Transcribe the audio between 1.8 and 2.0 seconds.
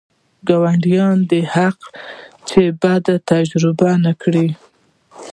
دی